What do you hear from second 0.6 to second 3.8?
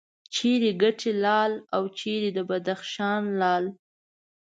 کټې لال او چیرې د بدخشان لعل.